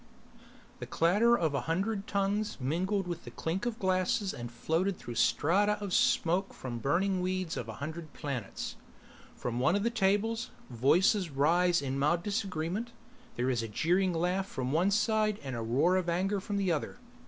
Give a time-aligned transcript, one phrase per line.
[0.79, 5.13] The clatter of a hundred tongues mingled with the clink of glasses and floated through
[5.13, 8.77] strata of smoke from the burning weeds of a hundred planets.
[9.35, 12.93] From one of the tables, voices rise in mild disagreement.
[13.35, 16.71] There is a jeering laugh from one side and a roar of anger from the
[16.71, 16.97] other.